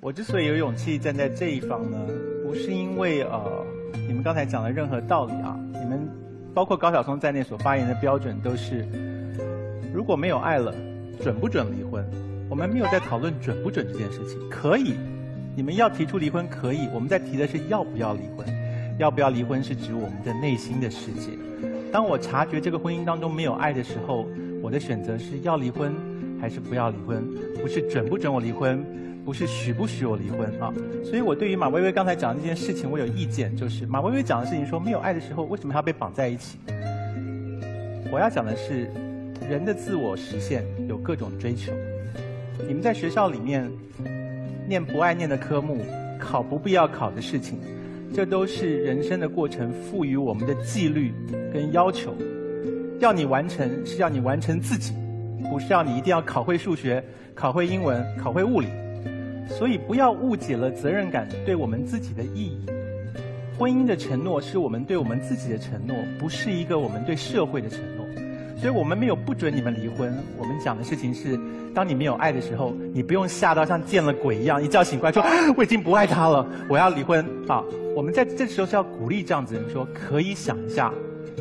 [0.00, 1.98] 我之所以有勇气站在这一方呢，
[2.44, 3.66] 不是因为呃
[4.06, 6.08] 你们刚才讲的任何道理啊，你们
[6.54, 8.86] 包括高晓松在内所发言的标准都是，
[9.92, 10.72] 如果没有爱了，
[11.20, 12.04] 准不准离婚？
[12.48, 14.94] 我们没有在讨论准不准这件事情，可以，
[15.56, 18.46] 你们要提出离婚可以，我们在提的是要不要离婚，
[18.98, 21.32] 要不要离婚是指我们的内心的世界。
[21.90, 24.28] 当我察觉这个婚姻当中没有爱的时候，
[24.62, 25.92] 我的选择是要离婚
[26.40, 27.24] 还是不要离婚，
[27.60, 28.84] 不是准不准我离婚，
[29.24, 30.72] 不是许不许我离婚啊。
[31.04, 36.58] 所以我对于马薇薇刚才讲的这件事情，我有意见，就是马薇薇讲的事情说没有爱的时候，为什么要被绑在一起？
[38.10, 38.88] 我要讲的是，
[39.48, 41.72] 人的自我实现有各种追求。
[42.66, 43.70] 你们在学校里面
[44.66, 45.78] 念不爱念的科目，
[46.18, 47.58] 考不必要考的事情。
[48.14, 51.12] 这都是人生的过程赋予我们的纪律
[51.52, 52.14] 跟要求，
[53.00, 54.94] 要你完成是要你完成自己，
[55.50, 57.02] 不是要你一定要考会数学、
[57.34, 58.68] 考会英文、考会物理。
[59.48, 62.66] 所以不要误解了责任感对我们自己的意义。
[63.58, 68.06] 婚姻的承诺是我们对我们自己的承诺，不是一个我们对社会的承诺。
[68.56, 71.38] 所以我们没有不准你们离婚，我们讲的事情是。
[71.74, 75.22] 当你没有爱的时候，你不用吓到像见了鬼一样，一觉醒过来说
[75.56, 77.62] 我已经不爱他了，我要离婚啊！
[77.94, 80.92] 我们在这时候是要鼓励这样子人说，可以想一下，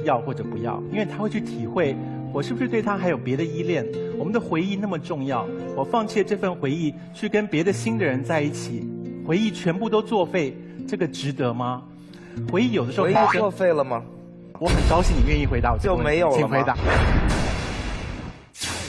[0.04, 1.96] 要或者不要，因为他会去体会
[2.34, 3.86] 我是不是对他还有别的依恋。
[4.18, 8.88] 我们的回忆那么重要，我放弃了这份回忆去跟别的新的人在一起，
[9.26, 10.56] 回忆全部都作废，
[10.88, 11.84] 这个值得吗？
[12.52, 14.04] 回忆有的时候回忆作废了吗？
[14.60, 16.76] 我很高兴你愿意回答我，就没有了请回答。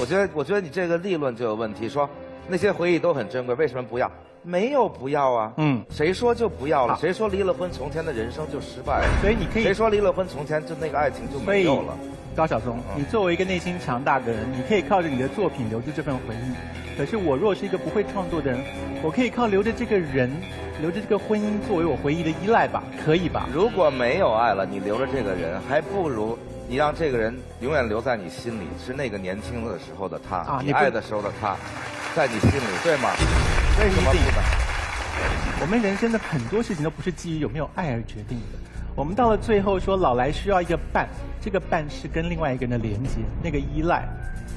[0.00, 1.88] 我觉得，我觉得你这个立论就有问题。
[1.88, 2.08] 说
[2.48, 4.10] 那些回忆都很珍贵，为什么不要？
[4.42, 5.52] 没有不要啊。
[5.56, 5.84] 嗯。
[5.90, 6.96] 谁说就不要了？
[7.00, 9.08] 谁说离了婚，从前的人生就失败了？
[9.20, 9.62] 所以你可以。
[9.62, 11.96] 谁说离了婚，从前就那个爱情就没有了？
[12.36, 16.96] 高晓松，你作为一个内心强大的人，你可以靠着你的作品留住这份回忆。
[16.96, 18.60] 可是我若是一个不会创作的人，
[19.02, 20.30] 我可以靠留着这个人，
[20.80, 22.82] 留着这个婚姻作为我回忆的依赖吧？
[23.04, 23.48] 可以吧？
[23.52, 26.38] 如果没有爱了，你留着这个人，还不如。
[26.68, 31.56] 你让这个人永远留在你心里，是那个年轻的时候的他，你爱的时候的他，
[32.14, 33.10] 在你心里，对吗？
[33.80, 34.42] 为什么不呢？
[35.60, 38.58] 我们人生的很多事情都不是基于有没有爱而决定的。
[38.96, 41.08] 我们到了最后说老来需要一个伴，
[41.40, 44.04] 这个伴是跟另外一个人的连接，那个依赖。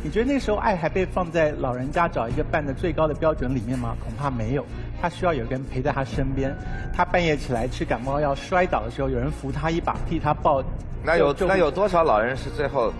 [0.03, 3.95] 你觉得那时候爱还被放在老人家找一个伴的最高的标准里面吗？
[4.03, 4.65] 恐怕没有。
[4.99, 6.51] 他需要有个人陪在他身边，
[6.91, 10.63] 他半夜起来吃感冒药摔倒的时候，有人扶他一把，替他抱。
[11.03, 12.91] 那有那有多少老人是最后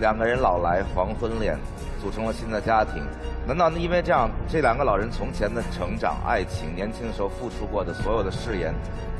[0.00, 1.56] 两个人老来黄昏恋，
[2.02, 3.00] 组成了新的家庭？
[3.48, 8.74] 难道因为这样，这两个老人从前的成长、爱情、年轻的时候付出过的所有的誓言？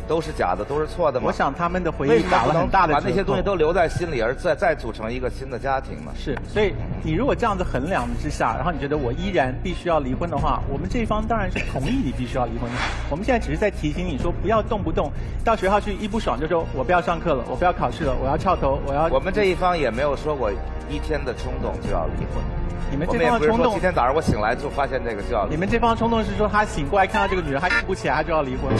[0.06, 1.26] 都是假的，都是错的吗？
[1.28, 6.12] 我想他们的回忆打了很大的把那些东西都留在心里，而再再组成一个新的家庭呢？
[6.14, 12.76] 是，所以你如果这样子衡量之下，然后你觉得我依然必须要离婚的话，我们这一方当然是同意你必须要离婚的。
[13.10, 15.10] 我们现在只是在提醒你说，不要动不动
[15.42, 19.08] 到学校去一不爽就说我不要上课了，我不要考试了，我要翘头，我要。
[19.08, 20.50] 我们这一方也没有说过
[20.90, 22.42] 一天的冲动就要离婚。
[22.90, 25.46] 你们这方的冲动，今天早上我醒来就发现那个叫。
[25.48, 28.74] 你们这帮冲动是说他醒过来看到这个女人，他硬不起来，他就要离婚。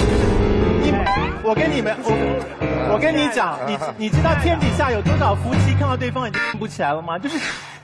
[0.82, 0.93] 你，
[1.44, 7.16] 我跟你们，我我跟你讲，你你知道天底下有多少夫妻看到对方已经硬不起来了吗？
[7.16, 7.38] 就是。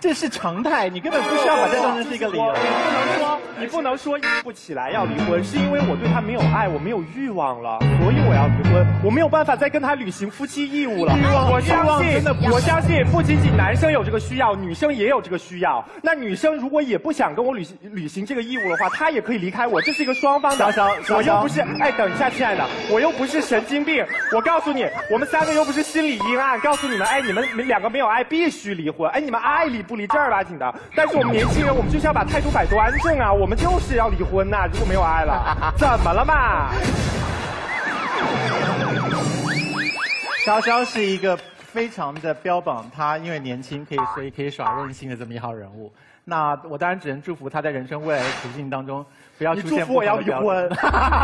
[0.05, 2.53] 这是常态，你根本不需要把这当成是一个理由。
[2.53, 2.61] 你不
[2.91, 8.87] 能说，你不能说不起来要离婚，是因为我对他没有爱，我没有欲望了，所以我要离婚。
[9.03, 11.17] 我没有办法再跟他履行夫妻义务了。
[11.51, 12.23] 我相信，
[12.53, 15.83] 我相信不仅仅男生有这个需要，女生也有这个需要。
[16.03, 19.81] 那女生如果也不想跟我履行履行这个义务的话，她也可以离开我。
[19.81, 20.67] 这是一个双方的。
[21.09, 24.05] 我又不是，哎，等一下，亲爱的，我又不是神经病。
[24.35, 26.61] 我告诉你，我们三个又不是心理阴暗。
[26.61, 29.09] 告诉你们，哎，你们两个没有爱，必须离婚。
[29.09, 29.94] 哎，你们爱离不？
[29.97, 33.33] 离正儿八经的，但是我们年轻人，我们就是要把态度摆端正啊！
[33.33, 34.69] 我们就是要离婚呐！
[34.73, 36.71] 如果没有爱了， 怎么了嘛？
[40.45, 45.93] 潇潇是一个非常的标榜，他因为年轻，可以所以可以耍任性的这么一号人物。
[46.27, 49.05] 那我当然只能祝福他在人生未来的途径当中，
[49.37, 49.81] 不要出现。
[49.81, 50.71] 祝福我要离婚，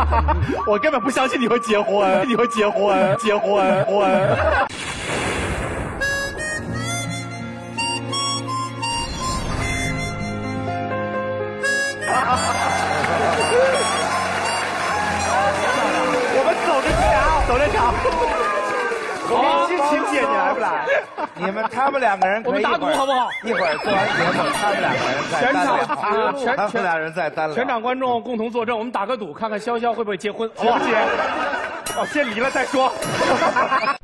[0.67, 4.09] 我根本不相信你会结婚， 你会结婚，结婚，婚。
[17.51, 17.91] 走着瞧。
[19.33, 20.87] 我们请姐，你来不来？
[21.35, 23.29] 你们他们两个人，我们打赌好不好？
[23.43, 25.75] 一会儿做完节目，他们两个人在单场。
[26.39, 27.55] 全场，全俩人再单聊。
[27.55, 30.49] 全场观众共同作证，我们打个赌，看看潇潇会不会结婚。
[30.55, 30.95] 结不结？
[31.97, 32.89] 哦，先离了再说。